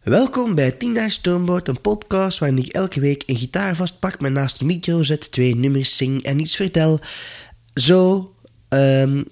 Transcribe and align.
Welkom 0.00 0.54
bij 0.54 0.70
10 0.70 1.10
Stoomboot, 1.10 1.68
een 1.68 1.80
podcast 1.80 2.38
waarin 2.38 2.58
ik 2.58 2.68
elke 2.68 3.00
week 3.00 3.22
een 3.26 3.36
gitaar 3.36 3.76
vastpak, 3.76 4.20
me 4.20 4.28
naast 4.28 4.58
de 4.58 4.64
micro 4.64 5.02
zet, 5.02 5.32
twee 5.32 5.56
nummers 5.56 5.96
zing 5.96 6.22
en 6.22 6.38
iets 6.38 6.56
vertel. 6.56 7.00
Zo, 7.74 8.32
ehm, 8.68 9.22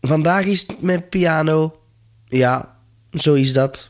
vandaag 0.00 0.44
is 0.44 0.60
het 0.60 0.82
met 0.82 1.10
piano. 1.10 1.80
Ja, 2.28 2.78
zo 3.12 3.34
is 3.34 3.52
dat. 3.52 3.88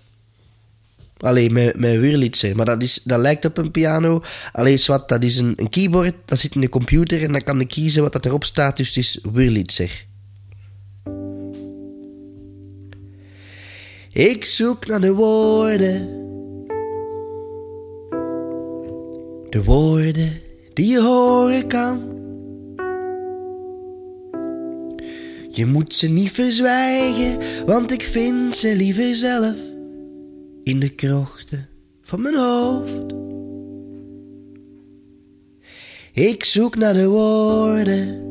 Alleen 1.19 1.53
met, 1.53 1.77
met 1.77 2.55
maar 2.55 2.67
dat, 2.67 2.83
is, 2.83 3.01
dat 3.03 3.21
lijkt 3.21 3.45
op 3.45 3.59
een 3.59 3.71
piano. 3.71 4.23
Alleen 4.53 4.79
wat, 4.87 5.09
dat 5.09 5.23
is 5.23 5.37
een, 5.37 5.53
een 5.57 5.71
keyboard, 5.71 6.15
dat 6.25 6.39
zit 6.39 6.55
in 6.55 6.61
de 6.61 6.69
computer 6.69 7.23
en 7.23 7.33
dan 7.33 7.45
kan 7.45 7.61
ik 7.61 7.69
kiezen 7.69 8.03
wat 8.03 8.13
dat 8.13 8.25
erop 8.25 8.45
staat, 8.45 8.77
dus 8.77 8.89
het 8.89 8.97
is 8.97 9.19
Wurlitzer. 9.33 10.07
Ik 14.19 14.45
zoek 14.45 14.87
naar 14.87 15.01
de 15.01 15.15
woorden. 15.15 16.09
De 19.51 19.63
woorden 19.65 20.33
die 20.73 20.87
je 20.87 21.01
horen 21.01 21.67
kan. 21.67 22.01
Je 25.49 25.67
moet 25.67 25.95
ze 25.95 26.09
niet 26.09 26.31
verzwijgen, 26.31 27.39
want 27.67 27.93
ik 27.93 28.03
vind 28.03 28.57
ze 28.57 28.77
liever 28.77 29.17
zelf 29.17 29.57
in 30.63 30.81
de 30.81 30.95
krochten 30.95 31.69
van 32.03 32.23
mijn 32.23 32.39
hoofd. 32.39 33.15
Ik 36.13 36.45
zoek 36.45 36.77
naar 36.77 36.95
de 36.95 37.09
woorden. 37.09 38.28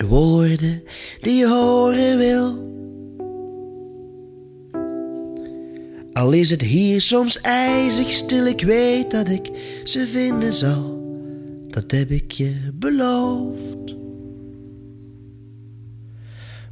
De 0.00 0.06
woorden 0.06 0.82
die 1.20 1.34
je 1.34 1.48
horen 1.48 2.18
wil. 2.18 2.68
Al 6.12 6.32
is 6.32 6.50
het 6.50 6.62
hier 6.62 7.00
soms 7.00 7.40
ijzig 7.40 8.12
stil, 8.12 8.46
ik 8.46 8.60
weet 8.60 9.10
dat 9.10 9.28
ik 9.28 9.50
ze 9.84 10.06
vinden 10.06 10.52
zal. 10.52 11.00
Dat 11.68 11.90
heb 11.90 12.10
ik 12.10 12.30
je 12.30 12.70
beloofd. 12.74 13.96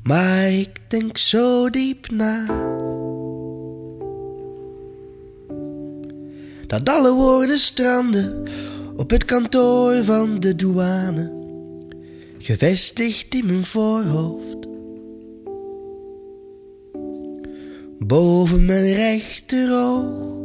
Maar 0.02 0.50
ik 0.50 0.80
denk 0.88 1.18
zo 1.18 1.70
diep 1.70 2.10
na. 2.10 2.46
Dat 6.66 6.88
alle 6.88 7.12
woorden 7.14 7.58
stranden 7.58 8.42
op 8.96 9.10
het 9.10 9.24
kantoor 9.24 10.04
van 10.04 10.40
de 10.40 10.56
douane, 10.56 11.37
gevestigd 12.38 13.34
in 13.34 13.46
mijn 13.46 13.64
voorhoofd. 13.64 14.56
Boven 17.98 18.64
mijn 18.64 18.92
rechteroog. 18.92 20.36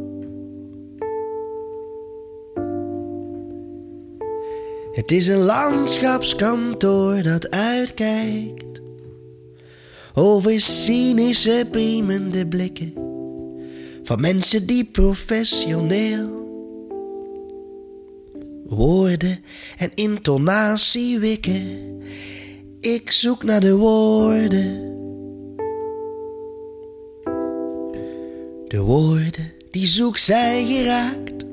Het 4.92 5.12
is 5.12 5.26
een 5.26 5.42
landschapskantoor 5.42 7.22
dat 7.22 7.50
uitkijkt 7.50 8.80
over 10.12 10.60
cynische 10.60 11.66
priemende 11.70 12.46
blikken 12.46 12.92
van 14.02 14.20
mensen 14.20 14.66
die 14.66 14.84
professioneel 14.84 16.43
woorden 18.66 19.38
en 19.76 19.90
intonatie 19.94 21.18
wikken. 21.18 22.02
Ik 22.80 23.10
zoek 23.10 23.42
naar 23.42 23.60
de 23.60 23.76
woorden. 23.76 24.92
De 28.68 28.80
woorden 28.80 29.52
die 29.70 29.86
zoek 29.86 30.16
zijn 30.16 30.66
geraakt. 30.66 31.44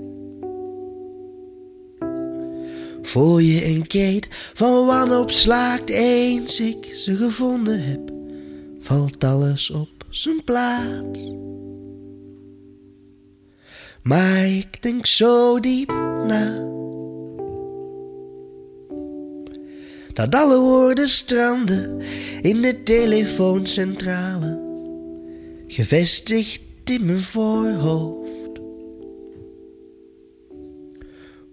Voor 3.01 3.41
je 3.41 3.65
een 3.65 3.87
kreet 3.87 4.27
van 4.53 4.85
wanhoop 4.85 5.31
slaakt 5.31 5.89
eens 5.89 6.59
ik 6.59 6.93
ze 6.93 7.15
gevonden 7.15 7.83
heb, 7.83 8.11
valt 8.79 9.23
alles 9.23 9.69
op 9.69 9.89
zijn 10.09 10.43
plaats. 10.43 11.33
Maar 14.03 14.45
ik 14.45 14.81
denk 14.81 15.05
zo 15.05 15.59
diep 15.59 15.89
na. 16.25 16.70
Dat 20.21 20.35
alle 20.35 20.59
woorden 20.59 21.07
stranden 21.07 22.01
in 22.41 22.61
de 22.61 22.83
telefooncentrale, 22.83 24.61
gevestigd 25.67 26.61
in 26.83 27.05
mijn 27.05 27.23
voorhoofd. 27.23 28.59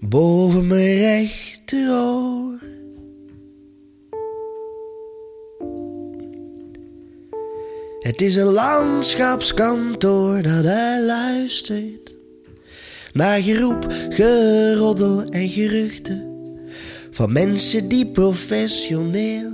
Boven 0.01 0.67
mijn 0.67 0.97
rechteroor. 0.97 2.63
Het 7.99 8.21
is 8.21 8.37
een 8.37 8.53
landschapskantoor 8.53 10.43
dat 10.43 10.65
hij 10.65 11.03
luistert 11.03 12.17
naar 13.13 13.41
geroep, 13.41 13.87
geroddel 14.09 15.25
en 15.29 15.49
geruchten 15.49 16.28
van 17.19 17.33
mensen 17.33 17.89
die 17.89 18.07
professioneel 18.11 19.51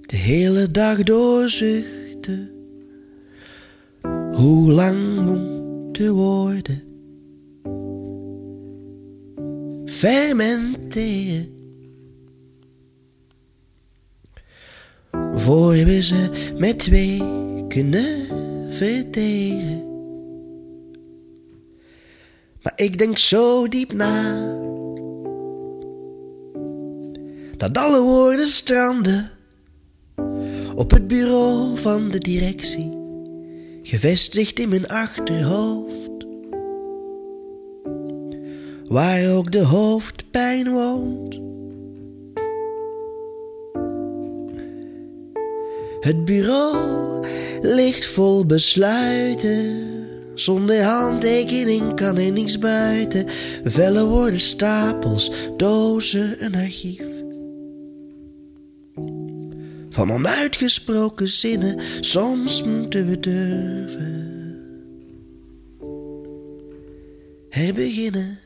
de 0.00 0.16
hele 0.16 0.70
dag 0.70 1.02
doorzuchten. 1.02 2.50
Hoe 4.32 4.70
lang 4.72 4.98
moet 5.24 5.94
de 5.94 6.10
woorden 6.10 6.82
fermenteren? 9.84 11.48
Voor 15.32 15.70
we 15.72 16.02
ze 16.02 16.52
met 16.58 16.78
twee 16.78 17.22
kunnen 17.68 18.26
verteren. 18.68 19.88
Maar 22.62 22.72
ik 22.76 22.98
denk 22.98 23.18
zo 23.18 23.68
diep 23.68 23.92
na. 23.92 24.49
Dat 27.60 27.78
alle 27.78 28.00
woorden 28.00 28.46
stranden 28.46 29.30
op 30.74 30.90
het 30.90 31.08
bureau 31.08 31.78
van 31.78 32.10
de 32.10 32.18
directie, 32.18 32.90
gevestigd 33.82 34.58
in 34.58 34.68
mijn 34.68 34.88
achterhoofd. 34.88 36.10
Waar 38.86 39.36
ook 39.36 39.52
de 39.52 39.64
hoofdpijn 39.64 40.70
woont. 40.70 41.38
Het 46.00 46.24
bureau 46.24 47.26
ligt 47.60 48.06
vol 48.06 48.46
besluiten. 48.46 49.88
Zonder 50.34 50.82
handtekening 50.82 51.94
kan 51.94 52.16
er 52.16 52.30
niets 52.32 52.58
buiten. 52.58 53.24
Vellen 53.62 54.06
worden 54.06 54.40
stapels, 54.40 55.32
dozen, 55.56 56.44
een 56.44 56.54
archief. 56.54 57.09
Van 59.90 60.12
onuitgesproken 60.12 61.28
zinnen, 61.28 61.80
soms 62.00 62.62
moeten 62.62 63.06
we 63.06 63.20
durven. 63.20 64.38
Herbeginnen. 67.48 68.38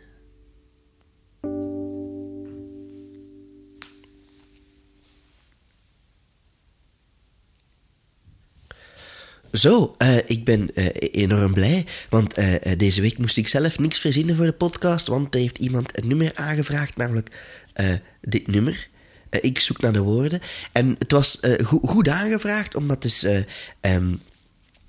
Zo, 9.52 9.94
uh, 9.99 10.17
ik 10.26 10.44
ben 10.44 10.70
uh, 10.75 10.87
enorm 10.94 11.52
blij, 11.52 11.87
want 12.08 12.38
uh, 12.38 12.55
deze 12.76 13.00
week 13.00 13.19
moest 13.19 13.37
ik 13.37 13.49
zelf 13.49 13.79
niks 13.79 13.99
verzinnen 13.99 14.37
voor 14.37 14.47
de 14.47 14.52
podcast, 14.52 15.06
want 15.06 15.35
er 15.35 15.40
heeft 15.40 15.58
iemand 15.58 15.99
een 15.99 16.06
nummer 16.06 16.32
aangevraagd, 16.35 16.97
namelijk 16.97 17.31
dit 18.20 18.47
nummer. 18.47 18.88
Ik 19.41 19.59
zoek 19.59 19.81
naar 19.81 19.93
de 19.93 20.01
woorden. 20.01 20.41
En 20.73 20.97
het 20.99 21.13
was 21.13 21.39
go 21.41 21.79
goed 21.79 22.09
aangevraagd, 22.09 22.77
omdat 22.77 23.03
het 23.03 23.13
is... 23.13 23.25
Um, 23.81 24.21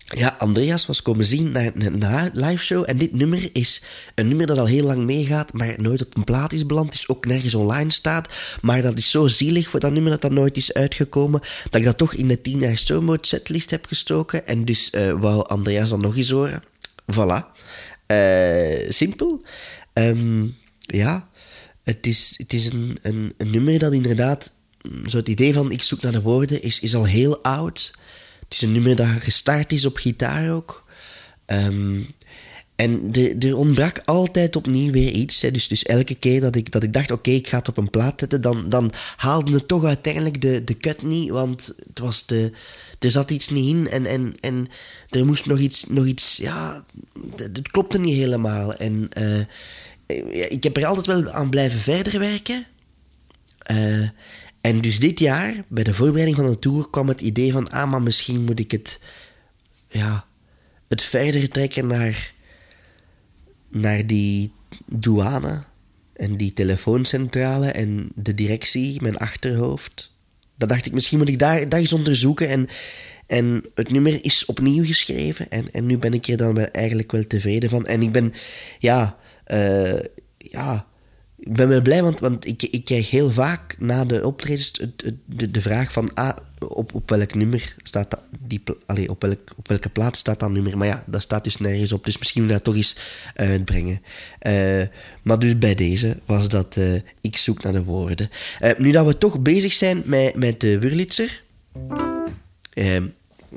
ja, 0.07 0.35
Andreas 0.39 0.85
was 0.85 1.01
komen 1.01 1.25
zien 1.25 1.51
naar 1.51 1.71
een, 1.75 2.29
live 2.33 2.63
show. 2.63 2.83
En 2.87 2.97
dit 2.97 3.13
nummer 3.13 3.49
is 3.51 3.83
een 4.15 4.27
nummer 4.27 4.47
dat 4.47 4.57
al 4.57 4.65
heel 4.65 4.85
lang 4.85 5.03
meegaat, 5.03 5.53
maar 5.53 5.73
nooit 5.77 6.05
op 6.05 6.17
een 6.17 6.23
plaat 6.23 6.53
is 6.53 6.65
beland. 6.65 6.91
Dus 6.91 7.07
ook 7.07 7.25
nergens 7.25 7.55
online 7.55 7.91
staat. 7.91 8.33
Maar 8.61 8.81
dat 8.81 8.97
is 8.97 9.11
zo 9.11 9.27
zielig 9.27 9.67
voor 9.67 9.79
dat 9.79 9.91
nummer 9.91 10.11
dat 10.11 10.21
dat 10.21 10.31
nooit 10.31 10.57
is 10.57 10.73
uitgekomen. 10.73 11.41
Dat 11.69 11.79
ik 11.79 11.85
dat 11.85 11.97
toch 11.97 12.13
in 12.13 12.27
de 12.27 12.41
10 12.41 12.59
jaar 12.59 12.77
Stormode 12.77 13.27
setlist 13.27 13.69
heb 13.69 13.85
gestoken. 13.85 14.47
En 14.47 14.65
dus 14.65 14.89
wou 15.19 15.47
Andreas 15.47 15.89
dan 15.89 16.01
nog 16.01 16.17
eens 16.17 16.29
horen. 16.29 16.63
Voilà. 17.13 17.43
Simpel. 18.87 19.41
Um, 19.93 20.57
ja, 20.79 21.29
het 21.85 22.07
is, 22.07 22.33
het 22.37 22.53
is 22.53 22.65
een, 22.65 22.97
een, 23.01 23.33
nummer 23.37 23.79
dat 23.79 23.93
inderdaad 23.93 24.51
zo 25.07 25.17
het 25.17 25.27
idee 25.27 25.53
van 25.53 25.71
ik 25.71 25.81
zoek 25.81 26.01
naar 26.01 26.11
de 26.11 26.21
woorden 26.21 26.61
is, 26.61 26.79
is 26.79 26.95
al 26.95 27.05
heel 27.05 27.43
oud. 27.43 27.93
Het 28.43 28.53
is 28.53 28.61
een 28.61 28.71
nummer 28.71 28.95
dat 28.95 29.07
gestart 29.07 29.71
is 29.71 29.85
op 29.85 29.97
gitaar 29.97 30.53
ook. 30.53 30.87
Ehm, 31.45 32.01
en 32.75 33.11
er, 33.39 33.57
ontbrak 33.57 34.01
altijd 34.05 34.55
opnieuw 34.55 34.91
weer 34.91 35.11
iets. 35.11 35.41
Hè. 35.41 35.51
Dus, 35.51 35.67
dus 35.67 35.83
elke 35.83 36.15
keer 36.15 36.41
dat 36.41 36.55
ik, 36.55 36.71
dat 36.71 36.83
ik 36.83 36.93
dacht, 36.93 37.11
oké, 37.11 37.29
ik 37.29 37.47
ga 37.47 37.57
het 37.57 37.67
op 37.67 37.77
een 37.77 37.89
plaat 37.89 38.19
zetten, 38.19 38.41
dan, 38.41 38.69
dan 38.69 38.91
haalde 39.15 39.51
het 39.51 39.67
toch 39.67 39.83
uiteindelijk 39.83 40.41
de, 40.41 40.63
de 40.63 40.77
cut 40.77 41.01
niet, 41.01 41.29
want 41.29 41.71
het 41.87 41.99
was 41.99 42.21
te, 42.21 42.51
er 42.99 43.11
zat 43.11 43.31
iets 43.31 43.49
niet 43.49 43.69
in 43.69 43.89
en, 43.89 44.05
en, 44.05 44.35
en 44.39 44.67
er 45.09 45.25
moest 45.25 45.45
nog 45.45 45.59
iets, 45.59 45.85
nog 45.87 46.05
iets 46.05 46.37
ja, 46.37 46.85
het 47.35 47.71
klopte 47.71 47.99
niet 47.99 48.15
helemaal. 48.15 48.73
En 48.73 49.09
uh, 49.17 49.39
ik 50.49 50.63
heb 50.63 50.77
er 50.77 50.85
altijd 50.85 51.05
wel 51.05 51.31
aan 51.31 51.49
blijven 51.49 51.79
verder 51.79 52.19
werken. 52.19 52.65
Uh, 53.71 54.09
en 54.61 54.81
dus 54.81 54.99
dit 54.99 55.19
jaar, 55.19 55.63
bij 55.67 55.83
de 55.83 55.93
voorbereiding 55.93 56.37
van 56.37 56.49
de 56.49 56.59
tour, 56.59 56.89
kwam 56.89 57.07
het 57.07 57.21
idee 57.21 57.51
van, 57.51 57.69
ah, 57.69 57.91
maar 57.91 58.01
misschien 58.01 58.43
moet 58.43 58.59
ik 58.59 58.71
het, 58.71 58.99
ja, 59.87 60.25
het 60.87 61.01
verder 61.01 61.49
trekken 61.49 61.87
naar 61.87 62.33
naar 63.75 64.07
die 64.07 64.51
douane 64.85 65.63
en 66.13 66.37
die 66.37 66.53
telefooncentrale 66.53 67.67
en 67.67 68.11
de 68.15 68.33
directie, 68.33 69.01
mijn 69.01 69.17
achterhoofd. 69.17 70.13
Dan 70.57 70.67
dacht 70.67 70.85
ik, 70.85 70.93
misschien 70.93 71.17
moet 71.17 71.27
ik 71.27 71.39
daar, 71.39 71.69
daar 71.69 71.79
eens 71.79 71.93
onderzoeken. 71.93 72.49
En, 72.49 72.67
en 73.27 73.63
het 73.75 73.91
nummer 73.91 74.25
is 74.25 74.45
opnieuw 74.45 74.85
geschreven. 74.85 75.49
En, 75.49 75.73
en 75.73 75.85
nu 75.85 75.97
ben 75.97 76.13
ik 76.13 76.27
er 76.27 76.37
dan 76.37 76.57
eigenlijk 76.57 77.11
wel 77.11 77.27
tevreden 77.27 77.69
van. 77.69 77.85
En 77.85 78.01
ik 78.01 78.11
ben, 78.11 78.33
ja, 78.79 79.17
uh, 79.47 79.99
ja 80.37 80.85
ik 81.45 81.53
ben 81.53 81.67
wel 81.67 81.81
blij, 81.81 82.03
want, 82.03 82.19
want 82.19 82.47
ik, 82.47 82.63
ik 82.63 82.85
krijg 82.85 83.09
heel 83.09 83.31
vaak 83.31 83.75
na 83.79 84.05
de 84.05 84.25
optredens 84.25 84.71
de, 85.25 85.51
de 85.51 85.61
vraag 85.61 85.91
van... 85.91 86.13
Ah, 86.13 86.37
op, 86.59 86.93
op 86.93 87.09
welk 87.09 87.33
nummer 87.33 87.75
staat 87.83 88.09
dat, 88.09 88.19
die, 88.39 88.63
allee, 88.85 89.09
op, 89.09 89.21
welk, 89.21 89.39
op 89.55 89.67
welke 89.67 89.89
plaats 89.89 90.19
staat 90.19 90.39
dat 90.39 90.51
nummer? 90.51 90.77
Maar 90.77 90.87
ja, 90.87 91.03
dat 91.07 91.21
staat 91.21 91.43
dus 91.43 91.57
nergens 91.57 91.91
op, 91.91 92.05
dus 92.05 92.17
misschien 92.17 92.41
moet 92.43 92.51
dat 92.51 92.63
toch 92.63 92.75
eens 92.75 92.97
uitbrengen. 93.33 94.01
Uh, 94.47 94.83
maar 95.21 95.39
dus 95.39 95.57
bij 95.57 95.75
deze 95.75 96.17
was 96.25 96.47
dat 96.47 96.75
uh, 96.75 97.01
Ik 97.21 97.37
zoek 97.37 97.63
naar 97.63 97.73
de 97.73 97.83
woorden. 97.83 98.29
Nu 98.77 98.91
dat 98.91 99.05
we 99.05 99.17
toch 99.17 99.39
bezig 99.39 99.73
zijn 99.73 100.01
met, 100.05 100.35
met 100.35 100.59
de 100.59 100.79
Wurlitzer... 100.79 101.41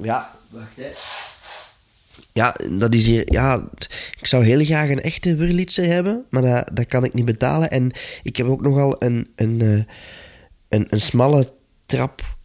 ja, 0.03 0.35
wacht 0.51 0.77
hè 0.77 0.91
ja, 2.39 2.57
dat 2.79 2.95
is 2.95 3.07
hier, 3.07 3.33
ja, 3.33 3.69
ik 4.21 4.27
zou 4.27 4.45
heel 4.45 4.65
graag 4.65 4.91
een 4.91 5.03
echte 5.03 5.37
Wurlitzer 5.37 5.85
hebben, 5.85 6.25
maar 6.31 6.43
dat, 6.43 6.71
dat 6.77 6.87
kan 6.87 7.05
ik 7.05 7.15
niet 7.15 7.25
betalen. 7.25 7.71
En 7.71 7.93
ik 8.23 8.37
heb 8.37 8.47
ook 8.47 8.63
nogal 8.63 8.97
een, 9.03 9.29
een, 9.37 9.61
een, 9.61 9.87
een, 10.69 10.87
een 10.91 11.01
smalle 11.01 11.53
trap 11.87 12.38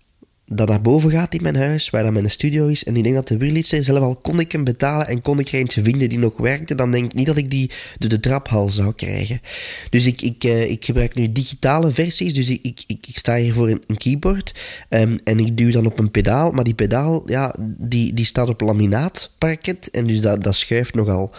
dat 0.46 0.68
naar 0.68 0.82
boven 0.82 1.12
gaat 1.12 1.34
in 1.34 1.42
mijn 1.42 1.56
huis, 1.56 1.90
waar 1.90 2.04
dan 2.04 2.14
mijn 2.14 2.30
studio 2.30 2.68
is. 2.68 2.84
En 2.84 2.96
ik 2.96 3.04
denk 3.04 3.16
dat 3.16 3.28
de 3.28 3.38
Wurlitzer, 3.38 3.84
zelf 3.84 4.00
al 4.00 4.16
kon 4.16 4.40
ik 4.40 4.52
hem 4.52 4.64
betalen 4.64 5.08
en 5.08 5.22
kon 5.22 5.40
ik 5.40 5.48
er 5.48 5.60
eentje 5.60 5.84
vinden 5.84 6.10
die 6.10 6.20
nog 6.20 6.38
werkte, 6.38 6.76
dan 6.76 6.92
denk 6.92 7.06
ik 7.06 7.14
niet 7.14 7.26
dat 7.26 7.38
ik 7.38 7.50
die 7.50 7.72
de, 7.98 8.08
de 8.08 8.20
traphal 8.20 8.70
zou 8.70 8.94
krijgen. 8.94 9.42
Dus 9.90 10.06
ik, 10.06 10.22
ik, 10.22 10.44
uh, 10.44 10.70
ik 10.70 10.86
gebruik 10.86 11.16
nu 11.16 11.32
digitale 11.32 11.92
versies, 11.92 12.34
dus 12.34 12.50
ik, 12.50 12.62
ik, 12.64 12.84
ik, 12.88 13.18
sta 13.18 13.36
hier 13.36 13.54
voor 13.54 13.70
een, 13.70 13.98
keyboard 13.98 14.60
um, 14.90 15.20
en 15.24 15.40
ik 15.40 15.58
duw 15.58 15.72
dan 15.72 15.86
op 15.86 16.00
een 16.00 16.12
pedaal, 16.12 16.52
maar 16.52 16.64
die 16.64 16.74
pedaal, 16.74 17.24
ja, 17.26 17.56
die, 17.60 18.14
die 18.14 18.26
staat 18.26 18.50
op 18.50 18.62
laminaatparket 18.62 19.90
en 19.92 20.08
dus 20.08 20.22
dat, 20.22 20.44
dat 20.44 20.56
schuift 20.56 20.94
nogal. 20.94 21.32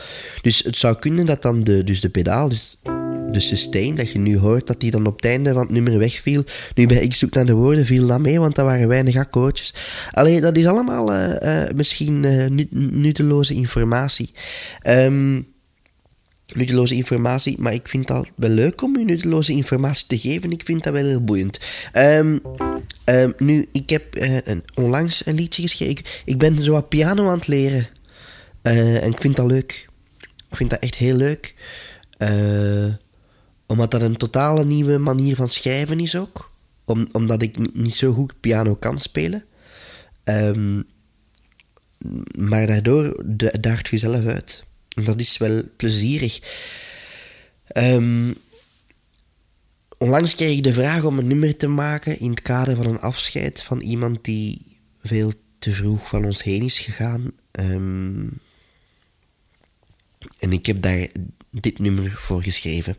Dus 0.42 0.62
het 0.62 0.76
zou 0.76 0.98
kunnen 0.98 1.26
dat 1.26 1.42
dan 1.42 1.64
de, 1.64 1.84
dus 1.84 2.00
de 2.00 2.10
pedaal, 2.10 2.48
dus 2.48 2.76
de 3.34 3.40
sustain, 3.40 3.94
dat 3.94 4.10
je 4.10 4.18
nu 4.18 4.38
hoort 4.38 4.66
dat 4.66 4.80
die 4.80 4.90
dan 4.90 5.06
op 5.06 5.16
het 5.16 5.24
einde 5.24 5.52
van 5.52 5.62
het 5.62 5.70
nummer 5.70 5.98
wegviel. 5.98 6.44
Nu 6.74 6.86
bij 6.86 6.96
Ik 6.96 7.14
zoek 7.14 7.34
naar 7.34 7.46
de 7.46 7.54
woorden 7.54 7.86
viel 7.86 8.06
dat 8.06 8.20
mee, 8.20 8.40
want 8.40 8.54
dat 8.54 8.64
waren 8.64 8.88
weinig 8.88 9.16
akkoordjes. 9.16 9.74
Alleen 10.10 10.40
dat 10.40 10.56
is 10.56 10.66
allemaal 10.66 11.12
uh, 11.12 11.36
uh, 11.42 11.62
misschien 11.74 12.22
uh, 12.24 12.66
nutteloze 12.70 13.54
informatie. 13.54 14.32
Um, 14.86 15.46
nutteloze 16.52 16.94
informatie, 16.94 17.56
maar 17.58 17.72
ik 17.72 17.88
vind 17.88 18.06
dat 18.06 18.32
wel 18.36 18.50
leuk 18.50 18.82
om 18.82 18.96
u 18.96 19.04
nutteloze 19.04 19.52
informatie 19.52 20.06
te 20.06 20.18
geven. 20.18 20.52
Ik 20.52 20.62
vind 20.64 20.84
dat 20.84 20.92
wel 20.92 21.04
heel 21.04 21.24
boeiend. 21.24 21.58
Um, 21.94 22.40
um, 23.04 23.34
nu, 23.38 23.68
ik 23.72 23.90
heb 23.90 24.04
een, 24.44 24.64
onlangs 24.74 25.26
een 25.26 25.34
liedje 25.34 25.62
geschreven. 25.62 25.96
Ik, 25.96 26.22
ik 26.24 26.38
ben 26.38 26.62
zo 26.62 26.72
wat 26.72 26.88
piano 26.88 27.28
aan 27.28 27.38
het 27.38 27.46
leren. 27.46 27.88
en 28.62 29.10
ik 29.10 29.20
vind 29.20 29.36
dat 29.36 29.46
leuk. 29.46 29.88
Ik 30.50 30.56
vind 30.56 30.70
dat 30.70 30.78
echt 30.78 30.96
heel 30.96 31.16
leuk. 31.16 31.54
Uh, 32.24 32.94
omdat 33.66 33.90
dat 33.90 34.02
een 34.02 34.16
totale 34.16 34.64
nieuwe 34.64 34.98
manier 34.98 35.36
van 35.36 35.50
schrijven 35.50 36.00
is 36.00 36.16
ook. 36.16 36.50
Om, 36.84 37.08
omdat 37.12 37.42
ik 37.42 37.74
niet 37.74 37.94
zo 37.94 38.12
goed 38.12 38.40
piano 38.40 38.74
kan 38.74 38.98
spelen. 38.98 39.44
Um, 40.24 40.84
maar 42.38 42.66
daardoor 42.66 43.22
daagt 43.60 43.88
je 43.88 43.98
zelf 43.98 44.24
uit. 44.24 44.64
En 44.94 45.04
dat 45.04 45.20
is 45.20 45.38
wel 45.38 45.62
plezierig. 45.76 46.40
Um, 47.76 48.34
onlangs 49.98 50.34
kreeg 50.34 50.56
ik 50.56 50.64
de 50.64 50.72
vraag 50.72 51.04
om 51.04 51.18
een 51.18 51.26
nummer 51.26 51.56
te 51.56 51.68
maken 51.68 52.18
in 52.18 52.30
het 52.30 52.42
kader 52.42 52.76
van 52.76 52.86
een 52.86 53.00
afscheid 53.00 53.62
van 53.62 53.80
iemand 53.80 54.24
die 54.24 54.78
veel 55.02 55.32
te 55.58 55.72
vroeg 55.72 56.08
van 56.08 56.24
ons 56.24 56.42
heen 56.42 56.62
is 56.62 56.78
gegaan. 56.78 57.32
Um, 57.52 58.38
en 60.38 60.52
ik 60.52 60.66
heb 60.66 60.82
daar 60.82 61.08
dit 61.60 61.78
nummer 61.78 62.10
voor 62.10 62.42
geschreven. 62.42 62.98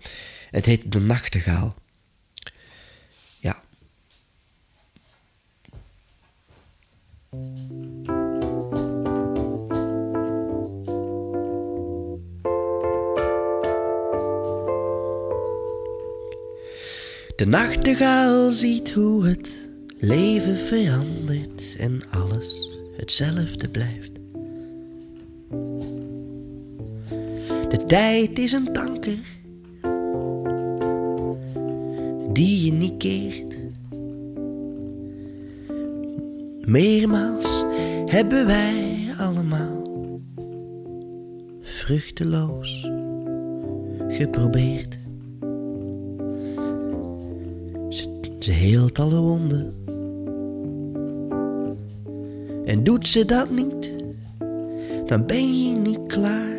Het 0.52 0.66
heet 0.66 0.92
De 0.92 1.00
Nachtegaal. 1.00 1.76
Ja. 3.40 3.64
De 17.36 17.46
nachtegaal 17.46 18.52
ziet 18.52 18.92
hoe 18.92 19.26
het 19.26 19.52
leven 19.98 20.58
verandert 20.58 21.76
en 21.78 22.02
alles 22.10 22.70
hetzelfde 22.98 23.70
blijft. 23.70 24.25
Tijd 27.86 28.40
is 28.40 28.52
een 28.52 28.74
tanker 28.74 29.18
die 32.34 32.66
je 32.66 32.72
niet 32.72 32.98
keert. 32.98 33.60
Meermaals 36.60 37.66
hebben 38.06 38.46
wij 38.46 39.08
allemaal 39.18 39.84
vruchteloos 41.62 42.90
geprobeerd. 44.08 45.00
Ze, 47.90 48.36
ze 48.40 48.52
heelt 48.52 49.00
alle 49.00 49.22
wonden. 49.22 49.74
En 52.66 52.84
doet 52.84 53.08
ze 53.08 53.26
dat 53.26 53.50
niet, 53.50 53.94
dan 55.06 55.26
ben 55.26 55.64
je 55.64 55.76
niet 55.76 56.08
klaar 56.08 56.55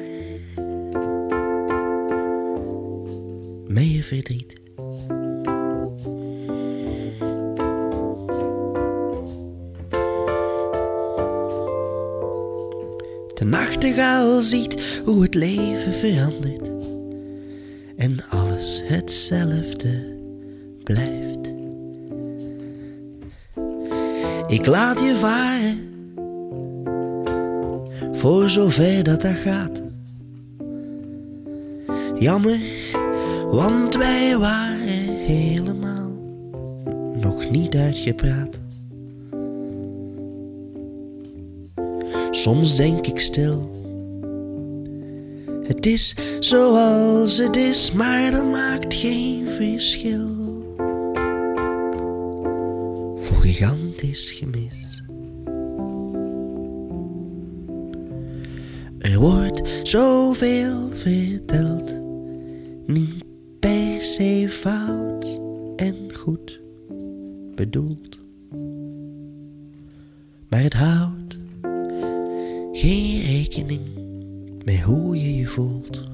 verdriet. 4.07 4.65
nachtegaal 13.49 14.43
ziet 14.43 15.01
hoe 15.05 15.23
het 15.23 15.35
leven 15.35 15.93
verandert 15.93 16.71
en 17.97 18.25
alles 18.29 18.83
hetzelfde 18.85 20.17
blijft. 20.83 21.53
Ik 24.47 24.67
laat 24.67 25.05
je 25.05 25.17
varen, 25.17 25.79
voor 28.13 28.51
zover 28.51 29.05
dat 29.05 29.21
dat 29.21 29.37
gaat. 29.37 29.83
Jammer, 32.19 32.59
want 33.51 33.97
wij 33.97 34.37
waren 34.39 35.17
helemaal 35.27 36.13
nog 37.21 37.51
niet 37.51 37.75
uitgepraat. 37.75 38.59
Soms 42.31 42.77
denk 42.77 43.07
ik 43.07 43.21
stil. 43.21 43.75
Het 45.63 45.87
is 45.87 46.17
zoals 46.41 47.39
het 47.39 47.57
is, 47.57 47.93
maar 47.93 48.31
dat 48.31 48.45
maakt 48.45 48.95
geen 48.95 49.49
verschil. 49.49 50.29
Voor 53.17 53.43
gigantisch 53.43 54.31
gemis. 54.31 55.05
Er 58.99 59.19
wordt 59.19 59.63
zoveel 59.83 60.89
verteld, 60.93 61.76
fout 64.49 65.41
en 65.77 65.97
goed 66.15 66.61
bedoeld. 67.55 68.19
Maar 70.49 70.63
het 70.63 70.73
houdt 70.73 71.39
geen 72.73 73.21
rekening 73.21 73.81
met 74.65 74.81
hoe 74.81 75.17
je 75.17 75.37
je 75.37 75.47
voelt. 75.47 76.05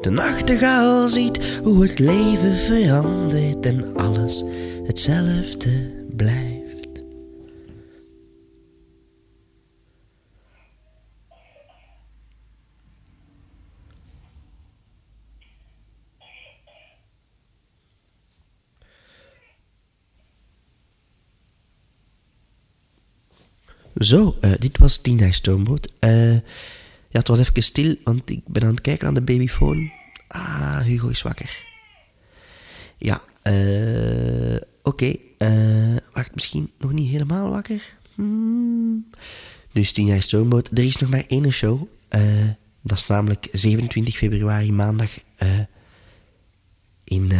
De 0.00 0.10
nachtegaal 0.10 1.08
ziet 1.08 1.60
hoe 1.62 1.82
het 1.82 1.98
leven 1.98 2.56
verandert 2.56 3.66
en 3.66 3.94
alles 3.94 4.44
hetzelfde 4.84 5.90
blijft. 6.16 6.61
Zo, 23.94 24.36
eh, 24.40 24.52
dit 24.58 24.78
was 24.78 24.96
Tina 24.96 25.32
Stoomboot. 25.32 25.92
Eh, 25.98 26.32
ja, 27.08 27.18
het 27.18 27.28
was 27.28 27.38
even 27.38 27.62
stil, 27.62 27.96
want 28.04 28.30
ik 28.30 28.40
ben 28.46 28.62
aan 28.62 28.70
het 28.70 28.80
kijken 28.80 29.06
aan 29.06 29.14
de 29.14 29.22
babyfoon. 29.22 29.90
Ah, 30.28 30.80
Hugo 30.80 31.08
is 31.08 31.22
wakker. 31.22 31.64
Ja, 32.98 33.22
eh... 33.42 34.60
Oké, 34.82 35.16
eh... 35.38 35.96
wacht, 36.12 36.34
misschien 36.34 36.70
nog 36.78 36.92
niet 36.92 37.10
helemaal 37.10 37.50
wakker? 37.50 37.96
Hmm. 38.14 39.10
Dus 39.72 39.92
tien 39.92 40.06
jaar 40.06 40.22
Stoomboot. 40.22 40.70
Er 40.70 40.84
is 40.84 40.96
nog 40.96 41.10
maar 41.10 41.24
één 41.28 41.52
show. 41.52 41.88
dat 42.82 42.98
is 42.98 43.06
namelijk 43.06 43.48
27 43.52 44.16
februari, 44.16 44.72
maandag, 44.72 45.10
in, 47.04 47.32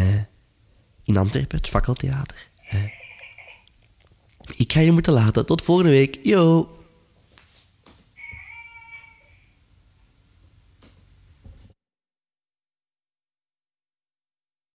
in 1.04 1.16
Antwerpen, 1.16 1.56
het 1.56 1.68
Fakkeltheater. 1.68 2.48
Ik 4.56 4.72
ga 4.72 4.80
je 4.80 4.92
moeten 4.92 5.12
laten. 5.12 5.46
Tot 5.46 5.62
volgende 5.62 5.90
week. 5.90 6.18
Yo! 6.22 6.68